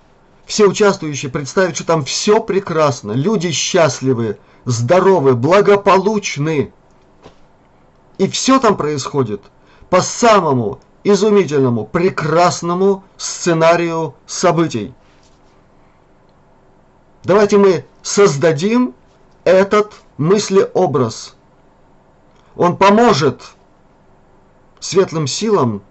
все 0.45 0.67
участвующие 0.67 1.31
представят, 1.31 1.75
что 1.75 1.85
там 1.85 2.03
все 2.03 2.39
прекрасно, 2.41 3.11
люди 3.11 3.51
счастливы, 3.51 4.37
здоровы, 4.65 5.35
благополучны. 5.35 6.73
И 8.23 8.29
все 8.29 8.57
там 8.57 8.77
происходит 8.77 9.41
по 9.89 9.99
самому 9.99 10.79
изумительному, 11.03 11.85
прекрасному 11.85 13.03
сценарию 13.17 14.15
событий. 14.25 14.93
Давайте 17.25 17.57
мы 17.57 17.85
создадим 18.01 18.95
этот 19.43 19.91
мыслеобраз. 20.17 21.35
Он 22.55 22.77
поможет 22.77 23.41
светлым 24.79 25.27
силам 25.27 25.83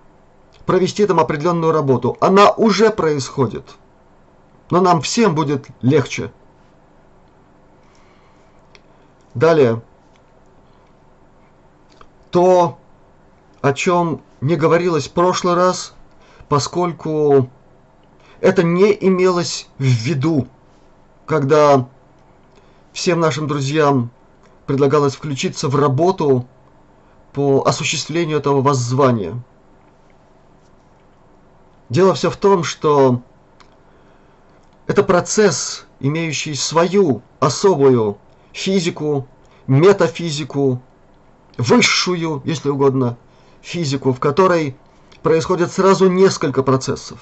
провести 0.65 1.05
там 1.05 1.21
определенную 1.21 1.73
работу. 1.73 2.17
Она 2.19 2.51
уже 2.53 2.89
происходит. 2.89 3.65
Но 4.71 4.81
нам 4.81 5.03
всем 5.03 5.35
будет 5.35 5.67
легче. 5.83 6.33
Далее. 9.35 9.83
То, 12.33 12.79
о 13.61 13.73
чем 13.75 14.23
не 14.41 14.57
говорилось 14.57 15.07
в 15.07 15.13
прошлый 15.13 15.55
раз, 15.55 15.95
поскольку 16.49 17.51
это 18.41 18.63
не 18.63 18.91
имелось 19.07 19.69
в 19.79 19.85
виду, 19.85 20.49
когда 21.27 21.87
всем 22.93 23.21
нашим 23.21 23.47
друзьям 23.47 24.11
предлагалось 24.67 25.15
включиться 25.15 25.69
в 25.69 25.77
работу 25.77 26.49
по 27.35 27.63
осуществлению 27.67 28.39
этого 28.39 28.63
воззвания. 28.63 29.41
Дело 31.91 32.15
все 32.15 32.31
в 32.31 32.37
том, 32.39 32.65
что 32.65 33.21
это 34.87 35.03
процесс, 35.03 35.87
имеющий 36.01 36.55
свою 36.55 37.21
особую 37.41 38.17
физику, 38.53 39.29
метафизику, 39.67 40.81
высшую, 41.63 42.43
если 42.45 42.69
угодно, 42.69 43.17
физику, 43.61 44.13
в 44.13 44.21
которой 44.21 44.77
происходит 45.23 45.73
сразу 45.73 46.09
несколько 46.09 46.63
процессов. 46.63 47.19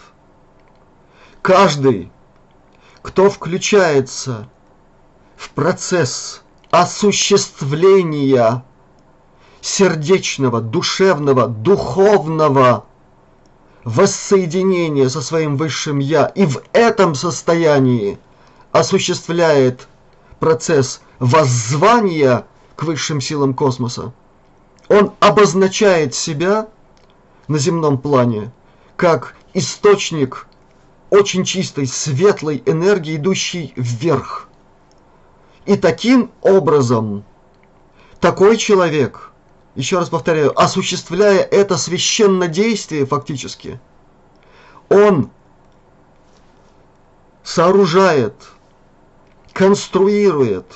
Каждый, 1.43 2.11
кто 3.03 3.31
включается 3.31 4.49
в 5.37 5.51
процесс 5.51 6.43
осуществления 6.71 8.65
сердечного, 9.61 10.61
душевного, 10.61 11.47
духовного 11.47 12.87
воссоединения 13.85 15.09
со 15.09 15.21
своим 15.21 15.57
высшим 15.57 15.99
Я 15.99 16.27
и 16.27 16.47
в 16.47 16.63
этом 16.73 17.15
состоянии 17.15 18.19
осуществляет 18.73 19.89
процесс 20.39 21.03
воззвания 21.19 22.47
к 22.77 22.85
высшим 22.85 23.21
силам 23.21 23.53
космоса, 23.55 24.13
он 24.91 25.15
обозначает 25.21 26.15
себя 26.15 26.69
на 27.47 27.59
земном 27.59 27.97
плане 27.97 28.51
как 28.97 29.37
источник 29.55 30.49
очень 31.11 31.45
чистой, 31.45 31.87
светлой 31.87 32.61
энергии, 32.67 33.15
идущей 33.15 33.73
вверх. 33.77 34.49
И 35.65 35.77
таким 35.77 36.33
образом 36.43 37.25
такой 38.19 38.57
человек, 38.57 39.31
еще 39.77 39.99
раз 39.99 40.09
повторяю, 40.09 40.61
осуществляя 40.61 41.41
это 41.41 41.77
священное 41.77 42.49
действие 42.49 43.07
фактически, 43.07 43.81
он 44.89 45.31
сооружает, 47.45 48.35
конструирует, 49.53 50.67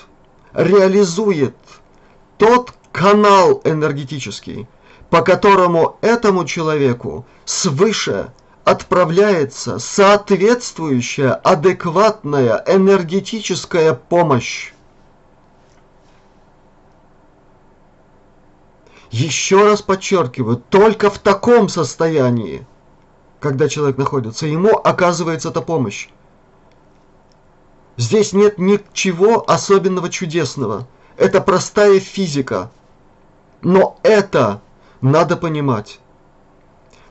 реализует 0.53 1.57
тот 2.39 2.75
канал 2.95 3.61
энергетический, 3.65 4.69
по 5.11 5.23
которому 5.23 5.99
этому 6.01 6.45
человеку 6.45 7.27
свыше 7.45 8.33
отправляется 8.63 9.81
соответствующая 9.81 11.33
адекватная 11.33 12.63
энергетическая 12.69 13.95
помощь. 13.95 14.73
Еще 19.11 19.65
раз 19.65 19.83
подчеркиваю, 19.83 20.57
только 20.57 21.11
в 21.11 21.19
таком 21.19 21.69
состоянии, 21.69 22.65
когда 23.41 23.69
человек 23.69 23.99
находится, 23.99 24.47
ему 24.47 24.71
оказывается 24.71 25.49
эта 25.49 25.63
помощь. 25.63 26.09
Здесь 27.97 28.33
нет 28.33 28.59
ничего 28.59 29.45
особенного 29.51 30.11
чудесного. 30.11 30.87
Это 31.17 31.41
простая 31.41 31.99
физика. 31.99 32.71
Но 33.65 33.99
это 34.03 34.61
надо 35.01 35.37
понимать. 35.37 35.99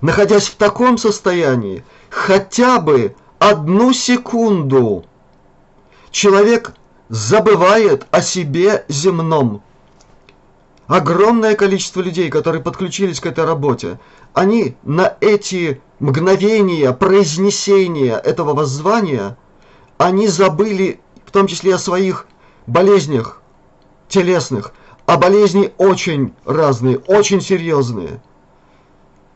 Находясь 0.01 0.47
в 0.47 0.55
таком 0.55 0.97
состоянии, 0.99 1.83
хотя 2.09 2.79
бы 2.79 3.15
одну 3.39 3.91
секунду, 3.91 5.03
человек 6.11 6.73
забывает 7.09 8.05
о 8.11 8.21
себе 8.21 8.85
земном. 8.87 9.63
Огромное 10.85 11.55
количество 11.55 12.01
людей, 12.01 12.29
которые 12.29 12.61
подключились 12.61 13.19
к 13.19 13.25
этой 13.25 13.45
работе, 13.45 13.99
они 14.33 14.77
на 14.83 15.17
эти 15.21 15.81
мгновения 15.99 16.91
произнесения 16.91 18.17
этого 18.17 18.53
воззвания, 18.53 19.37
они 19.97 20.27
забыли 20.27 20.99
в 21.25 21.31
том 21.31 21.47
числе 21.47 21.73
о 21.73 21.79
своих 21.79 22.27
болезнях 22.67 23.41
телесных, 24.07 24.73
а 25.05 25.17
болезни 25.17 25.73
очень 25.77 26.33
разные, 26.45 26.97
очень 26.97 27.41
серьезные, 27.41 28.21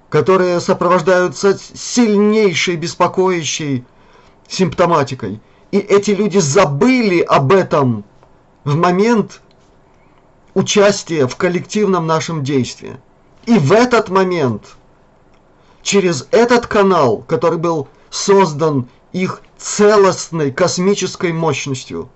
которые 0.10 0.60
сопровождаются 0.62 1.58
сильнейшей 1.58 2.76
беспокоящей 2.78 3.86
симптоматикой. 4.48 5.42
И 5.72 5.78
эти 5.78 6.12
люди 6.12 6.38
забыли 6.38 7.20
об 7.20 7.52
этом 7.52 8.06
в 8.64 8.76
момент 8.76 9.42
участия 10.54 11.28
в 11.28 11.36
коллективном 11.36 12.08
нашем 12.08 12.44
действии. 12.44 12.98
И 13.46 13.58
в 13.58 13.74
этот 13.74 14.10
момент, 14.10 14.78
через 15.82 16.28
этот 16.32 16.68
канал, 16.68 17.24
который 17.28 17.60
был 17.60 17.90
создан 18.10 18.88
их 19.12 19.42
целостной 19.58 20.52
космической 20.52 21.34
мощностью, 21.34 22.10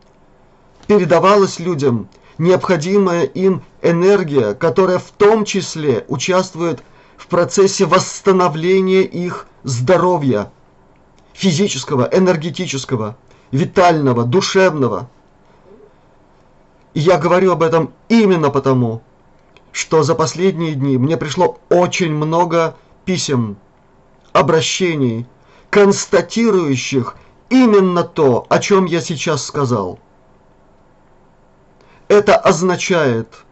передавалась 0.87 1.59
людям– 1.59 2.07
необходимая 2.37 3.23
им 3.23 3.63
энергия, 3.81 4.53
которая 4.53 4.99
в 4.99 5.11
том 5.11 5.45
числе 5.45 6.05
участвует 6.07 6.83
в 7.17 7.27
процессе 7.27 7.85
восстановления 7.85 9.01
их 9.01 9.47
здоровья, 9.63 10.51
физического, 11.33 12.09
энергетического, 12.11 13.17
витального, 13.51 14.23
душевного. 14.23 15.09
И 16.93 16.99
я 16.99 17.17
говорю 17.17 17.51
об 17.53 17.63
этом 17.63 17.93
именно 18.09 18.49
потому, 18.49 19.01
что 19.71 20.03
за 20.03 20.15
последние 20.15 20.73
дни 20.73 20.97
мне 20.97 21.15
пришло 21.15 21.59
очень 21.69 22.13
много 22.13 22.75
писем, 23.05 23.57
обращений, 24.33 25.25
констатирующих 25.69 27.15
именно 27.49 28.03
то, 28.03 28.45
о 28.49 28.59
чем 28.59 28.85
я 28.85 29.01
сейчас 29.01 29.45
сказал– 29.45 29.99
это 32.11 32.35
означает, 32.35 33.45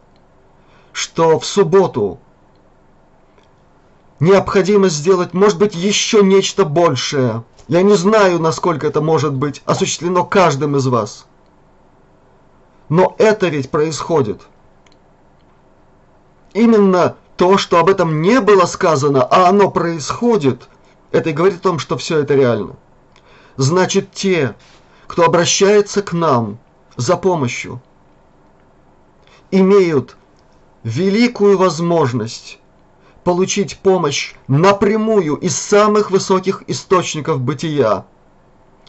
что 0.92 1.38
в 1.38 1.46
субботу 1.46 2.18
необходимо 4.18 4.90
сделать, 4.90 5.32
может 5.32 5.58
быть, 5.58 5.74
еще 5.74 6.22
нечто 6.22 6.66
большее. 6.66 7.42
Я 7.68 7.80
не 7.80 7.94
знаю, 7.94 8.38
насколько 8.38 8.86
это 8.86 9.00
может 9.00 9.32
быть 9.32 9.62
осуществлено 9.64 10.26
каждым 10.26 10.76
из 10.76 10.86
вас. 10.86 11.24
Но 12.90 13.14
это 13.16 13.48
ведь 13.48 13.70
происходит. 13.70 14.42
Именно 16.52 17.16
то, 17.38 17.56
что 17.56 17.78
об 17.78 17.88
этом 17.88 18.20
не 18.20 18.42
было 18.42 18.66
сказано, 18.66 19.22
а 19.22 19.48
оно 19.48 19.70
происходит, 19.70 20.68
это 21.12 21.30
и 21.30 21.32
говорит 21.32 21.60
о 21.60 21.62
том, 21.62 21.78
что 21.78 21.96
все 21.96 22.18
это 22.18 22.34
реально. 22.34 22.76
Значит, 23.56 24.12
те, 24.12 24.54
кто 25.06 25.24
обращается 25.24 26.02
к 26.02 26.12
нам 26.12 26.58
за 26.96 27.16
помощью, 27.16 27.80
имеют 29.50 30.16
великую 30.82 31.58
возможность 31.58 32.58
получить 33.24 33.78
помощь 33.78 34.34
напрямую 34.48 35.36
из 35.36 35.56
самых 35.56 36.10
высоких 36.10 36.62
источников 36.68 37.40
бытия. 37.40 38.06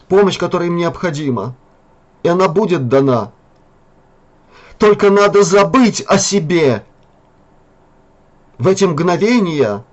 Помощь, 0.08 0.38
которая 0.38 0.68
им 0.68 0.76
необходима. 0.76 1.54
И 2.22 2.28
она 2.28 2.48
будет 2.48 2.88
дана. 2.88 3.32
Только 4.78 5.10
надо 5.10 5.42
забыть 5.42 6.02
о 6.06 6.18
себе. 6.18 6.84
В 8.58 8.68
эти 8.68 8.84
мгновения 8.84 9.84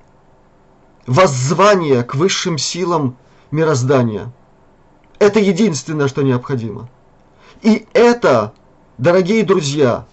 воззвания 1.05 2.03
к 2.03 2.15
высшим 2.15 2.57
силам 2.57 3.17
мироздания. 3.51 4.31
Это 5.17 5.39
единственное, 5.39 6.07
что 6.07 6.21
необходимо. 6.21 6.87
И 7.61 7.87
это, 7.93 8.53
дорогие 8.97 9.43
друзья, 9.43 10.05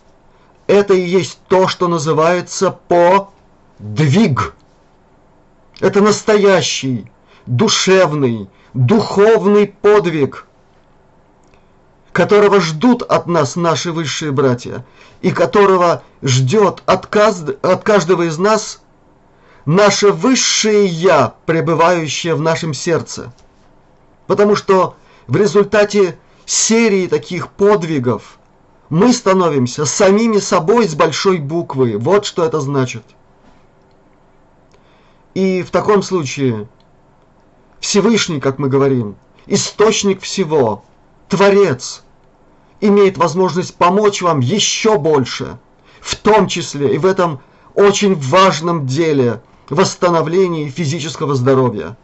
это 0.66 0.94
и 0.94 1.00
есть 1.00 1.38
то, 1.48 1.68
что 1.68 1.88
называется 1.88 2.76
подвиг. 2.88 4.54
Это 5.80 6.00
настоящий, 6.00 7.10
душевный, 7.46 8.48
духовный 8.74 9.66
подвиг, 9.68 10.46
которого 12.12 12.60
ждут 12.60 13.02
от 13.02 13.26
нас 13.26 13.56
наши 13.56 13.92
высшие 13.92 14.32
братья, 14.32 14.84
и 15.20 15.30
которого 15.30 16.02
ждет 16.22 16.82
от, 16.86 17.14
от 17.14 17.82
каждого 17.84 18.22
из 18.22 18.38
нас 18.38 18.80
наше 19.66 20.12
высшее 20.12 20.86
Я, 20.86 21.34
пребывающее 21.44 22.34
в 22.34 22.40
нашем 22.40 22.72
сердце. 22.72 23.32
Потому 24.26 24.56
что 24.56 24.96
в 25.26 25.36
результате 25.36 26.18
серии 26.46 27.06
таких 27.06 27.48
подвигов– 27.48 28.38
мы 28.88 29.12
становимся 29.12 29.84
самими 29.84 30.38
собой 30.38 30.88
с 30.88 30.94
большой 30.94 31.38
буквы. 31.38 31.96
Вот 31.98 32.24
что 32.24 32.44
это 32.44 32.60
значит. 32.60 33.04
И 35.34 35.62
в 35.62 35.70
таком 35.70 36.02
случае 36.02 36.68
Всевышний, 37.80 38.40
как 38.40 38.58
мы 38.58 38.68
говорим, 38.68 39.16
источник 39.46 40.22
всего, 40.22 40.84
Творец, 41.28 42.04
имеет 42.80 43.18
возможность 43.18 43.74
помочь 43.74 44.22
вам 44.22 44.40
еще 44.40 44.98
больше, 44.98 45.58
в 46.00 46.16
том 46.16 46.46
числе 46.46 46.94
и 46.94 46.98
в 46.98 47.06
этом 47.06 47.40
очень 47.74 48.14
важном 48.14 48.86
деле 48.86 49.42
восстановления 49.68 50.68
физического 50.68 51.34
здоровья. 51.34 51.96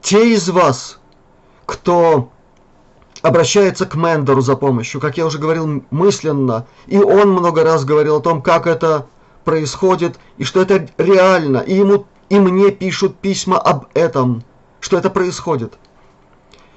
Те 0.00 0.32
из 0.32 0.48
вас, 0.48 1.00
кто 1.66 2.30
обращается 3.26 3.86
к 3.86 3.96
Мендеру 3.96 4.40
за 4.40 4.54
помощью, 4.54 5.00
как 5.00 5.16
я 5.16 5.26
уже 5.26 5.38
говорил 5.38 5.84
мысленно, 5.90 6.66
и 6.86 6.98
он 6.98 7.30
много 7.32 7.64
раз 7.64 7.84
говорил 7.84 8.16
о 8.16 8.20
том, 8.20 8.40
как 8.40 8.68
это 8.68 9.08
происходит, 9.44 10.20
и 10.36 10.44
что 10.44 10.62
это 10.62 10.88
реально, 10.96 11.58
и 11.58 11.74
ему 11.74 12.06
и 12.28 12.38
мне 12.38 12.70
пишут 12.70 13.16
письма 13.16 13.58
об 13.58 13.86
этом, 13.94 14.44
что 14.80 14.96
это 14.96 15.10
происходит. 15.10 15.76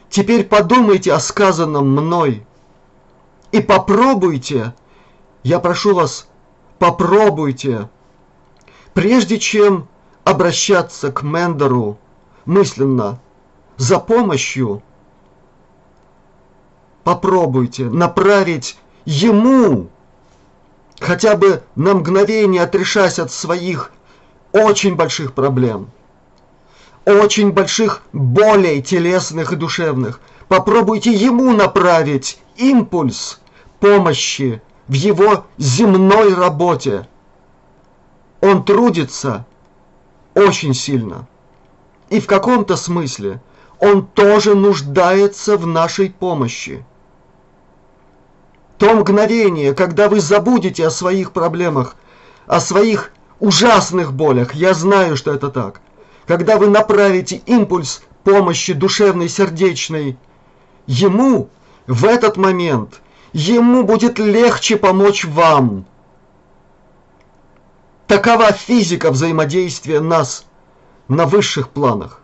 Теперь 0.10 0.44
подумайте 0.44 1.14
о 1.14 1.20
сказанном 1.20 1.92
мной 1.92 2.46
и 3.52 3.62
попробуйте, 3.62 4.74
я 5.44 5.60
прошу 5.60 5.94
вас, 5.94 6.28
попробуйте, 6.80 7.90
прежде 8.96 9.38
чем 9.38 9.88
обращаться 10.24 11.12
к 11.12 11.22
Мендеру 11.22 12.00
мысленно 12.46 13.20
за 13.78 14.00
помощью– 14.00 14.82
попробуйте 17.10 17.86
направить 17.86 18.78
ему, 19.04 19.90
хотя 21.00 21.36
бы 21.36 21.64
на 21.74 21.96
мгновение 21.96 22.62
отрешась 22.62 23.18
от 23.18 23.32
своих 23.32 23.92
очень 24.52 24.94
больших 24.94 25.34
проблем, 25.34 25.90
очень 27.06 27.52
больших 27.52 28.04
болей 28.14 28.84
телесных 28.84 29.54
и 29.54 29.56
душевных. 29.56 30.22
Попробуйте 30.50 31.12
ему 31.12 31.52
направить 31.52 32.40
импульс 32.58 33.40
помощи 33.80 34.62
в 34.88 34.94
его 34.94 35.46
земной 35.58 36.36
работе. 36.36 37.08
Он 38.40 38.64
трудится 38.64 39.48
очень 40.36 40.76
сильно. 40.76 41.28
И 42.12 42.20
в 42.20 42.28
каком-то 42.28 42.76
смысле 42.76 43.42
он 43.80 44.06
тоже 44.06 44.54
нуждается 44.54 45.58
в 45.58 45.66
нашей 45.66 46.12
помощи. 46.12 46.86
То 48.80 48.94
мгновение, 48.94 49.74
когда 49.74 50.08
вы 50.08 50.22
забудете 50.22 50.88
о 50.88 50.90
своих 50.90 51.34
проблемах, 51.34 51.98
о 52.48 52.62
своих 52.62 53.12
ужасных 53.42 54.14
болях, 54.14 54.56
я 54.56 54.74
знаю, 54.74 55.18
что 55.18 55.34
это 55.34 55.50
так, 55.50 55.82
когда 56.26 56.58
вы 56.58 56.70
направите 56.70 57.42
импульс 57.46 58.02
помощи 58.24 58.72
душевной, 58.72 59.28
сердечной 59.28 60.18
ему, 60.88 61.50
в 61.88 62.06
этот 62.06 62.38
момент 62.38 63.02
ему 63.34 63.84
будет 63.84 64.18
легче 64.18 64.78
помочь 64.78 65.26
вам. 65.26 65.86
Такова 68.08 68.54
физика 68.54 69.12
взаимодействия 69.12 70.00
нас 70.00 70.46
на 71.10 71.26
высших 71.26 71.70
планах. 71.70 72.22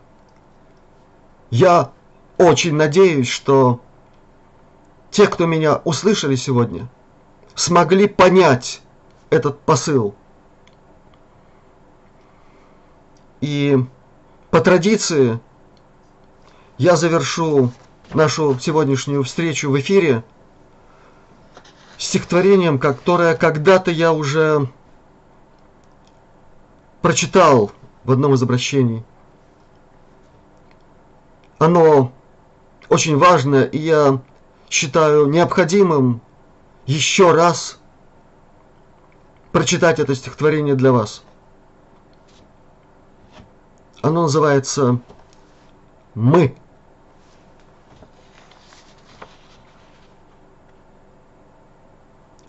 Я 1.49 1.91
очень 2.37 2.75
надеюсь, 2.75 3.27
что 3.27 3.81
те, 5.11 5.27
кто 5.27 5.45
меня 5.45 5.81
услышали 5.83 6.35
сегодня, 6.35 6.87
смогли 7.55 8.07
понять 8.07 8.81
этот 9.29 9.59
посыл. 9.61 10.15
И 13.41 13.77
по 14.51 14.61
традиции 14.61 15.39
я 16.77 16.95
завершу 16.95 17.71
нашу 18.13 18.57
сегодняшнюю 18.59 19.23
встречу 19.23 19.69
в 19.69 19.79
эфире 19.79 20.23
стихотворением, 21.97 22.79
которое 22.79 23.35
когда-то 23.35 23.91
я 23.91 24.11
уже 24.13 24.69
прочитал 27.01 27.71
в 28.03 28.11
одном 28.11 28.33
из 28.33 28.43
обращений. 28.43 29.03
Оно 31.57 32.11
очень 32.89 33.17
важное, 33.17 33.63
и 33.65 33.77
я 33.77 34.21
считаю 34.75 35.27
необходимым 35.27 36.21
еще 36.85 37.31
раз 37.31 37.79
прочитать 39.53 39.99
это 39.99 40.13
стихотворение 40.13 40.75
для 40.75 40.91
вас. 40.91 41.23
Оно 44.01 44.23
называется 44.23 44.99
«Мы». 46.13 46.57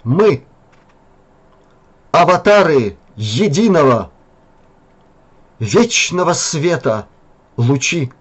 Мы, 0.03 0.47
аватары 2.13 2.97
единого, 3.17 4.11
вечного 5.59 6.33
света 6.33 7.09
лучи, 7.57 8.13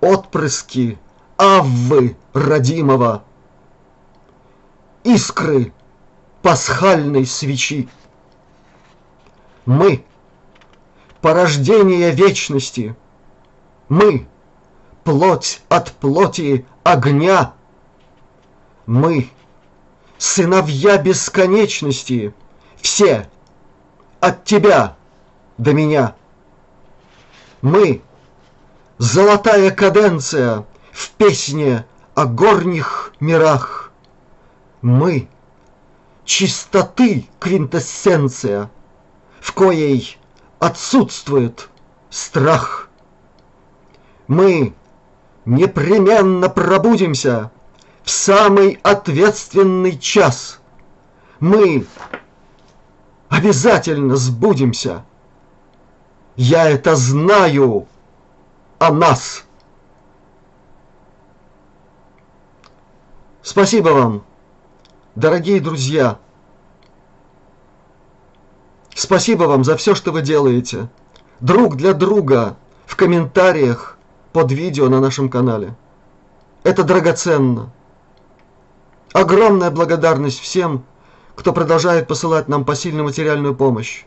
отпрыски 0.00 0.98
Аввы 1.38 2.16
родимого, 2.32 3.22
искры 5.04 5.72
пасхальной 6.42 7.26
свечи. 7.26 7.88
Мы— 9.64 10.04
порождение 11.20 12.10
вечности, 12.10 12.96
мы— 13.88 14.26
плоть 15.04 15.62
от 15.68 15.92
плоти 15.92 16.66
огня, 16.82 17.52
мы— 18.86 19.30
сыновья 20.18 20.98
бесконечности, 20.98 22.34
все 22.78 23.30
от 24.18 24.44
тебя 24.44 24.96
до 25.56 25.72
меня. 25.72 26.16
Мы— 27.62 28.02
золотая 28.98 29.70
каденция— 29.70 30.64
в 30.98 31.10
песне 31.10 31.86
о 32.16 32.26
горних 32.26 33.12
мирах. 33.20 33.92
Мы— 34.82 35.28
чистоты 36.24 37.28
квинтэссенция, 37.38 38.68
в 39.40 39.52
коей 39.52 40.18
отсутствует 40.58 41.68
страх. 42.10 42.88
Мы 44.26 44.74
непременно 45.44 46.48
пробудимся 46.48 47.52
в 48.02 48.10
самый 48.10 48.80
ответственный 48.82 49.96
час. 49.96 50.58
Мы 51.38 51.86
обязательно 53.28 54.16
сбудемся. 54.16 55.04
Я 56.34 56.68
это 56.68 56.96
знаю 56.96 57.86
о 58.80 58.92
нас. 58.92 59.44
Спасибо 63.50 63.88
вам, 63.88 64.24
дорогие 65.14 65.58
друзья. 65.58 66.18
Спасибо 68.94 69.44
вам 69.44 69.64
за 69.64 69.74
все, 69.78 69.94
что 69.94 70.12
вы 70.12 70.20
делаете. 70.20 70.90
Друг 71.40 71.76
для 71.76 71.94
друга 71.94 72.58
в 72.84 72.94
комментариях 72.94 73.96
под 74.34 74.52
видео 74.52 74.90
на 74.90 75.00
нашем 75.00 75.30
канале. 75.30 75.74
Это 76.62 76.84
драгоценно. 76.84 77.70
Огромная 79.14 79.70
благодарность 79.70 80.40
всем, 80.40 80.84
кто 81.34 81.54
продолжает 81.54 82.06
посылать 82.06 82.48
нам 82.48 82.66
посильную 82.66 83.04
материальную 83.06 83.54
помощь. 83.54 84.04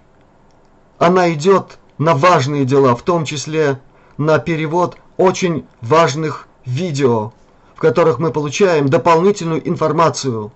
Она 1.00 1.34
идет 1.34 1.80
на 1.98 2.14
важные 2.14 2.64
дела, 2.64 2.96
в 2.96 3.02
том 3.02 3.26
числе 3.26 3.82
на 4.20 4.38
перевод 4.38 4.98
очень 5.18 5.66
важных 5.82 6.48
видео 6.64 7.34
которых 7.82 8.20
мы 8.20 8.32
получаем 8.32 8.90
дополнительную 8.90 9.68
информацию, 9.68 10.52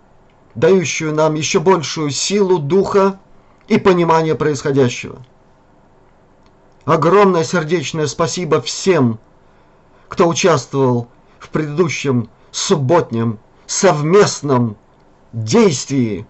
дающую 0.53 1.11
нам 1.11 1.33
еще 1.33 1.59
большую 1.59 2.11
силу 2.11 2.59
духа 2.59 3.19
и 3.67 3.79
понимание 3.79 4.35
происходящего. 4.35 5.17
Огромное 6.85 7.43
сердечное 7.43 8.05
спасибо 8.05 8.61
всем, 8.61 9.17
кто 10.07 10.27
участвовал 10.27 11.07
в 11.39 11.49
предыдущем 11.49 12.29
субботнем 12.51 13.39
совместном 13.65 14.77
действии. 15.33 16.27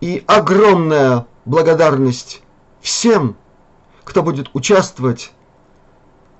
И 0.00 0.24
огромная 0.26 1.26
благодарность 1.44 2.40
всем, 2.80 3.36
кто 4.02 4.22
будет 4.22 4.48
участвовать 4.54 5.32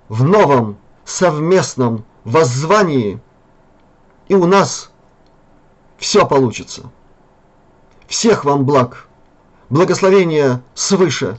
в 0.09 0.24
новом 0.24 0.79
совместном 1.05 2.07
воззвании, 2.24 3.20
и 4.28 4.34
у 4.34 4.46
нас 4.46 4.90
все 5.98 6.26
получится. 6.26 6.90
Всех 8.06 8.44
вам 8.44 8.64
благ, 8.64 9.08
благословения 9.70 10.62
свыше. 10.74 11.38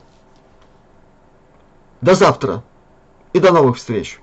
До 2.01 2.15
завтра 2.15 2.63
и 3.33 3.39
до 3.39 3.51
новых 3.51 3.77
встреч. 3.77 4.19